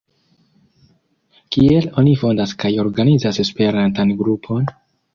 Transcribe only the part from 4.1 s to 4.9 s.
Grupon?